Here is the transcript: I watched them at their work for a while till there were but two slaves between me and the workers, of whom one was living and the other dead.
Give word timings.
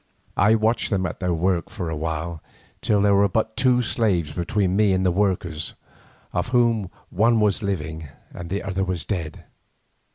I 0.35 0.55
watched 0.55 0.89
them 0.89 1.05
at 1.05 1.19
their 1.19 1.31
work 1.31 1.69
for 1.69 1.91
a 1.91 1.95
while 1.95 2.41
till 2.81 3.03
there 3.03 3.13
were 3.13 3.29
but 3.29 3.55
two 3.55 3.83
slaves 3.83 4.31
between 4.31 4.75
me 4.75 4.93
and 4.93 5.05
the 5.05 5.11
workers, 5.11 5.75
of 6.33 6.47
whom 6.47 6.89
one 7.11 7.39
was 7.39 7.61
living 7.61 8.09
and 8.33 8.49
the 8.49 8.63
other 8.63 8.83
dead. 8.95 9.43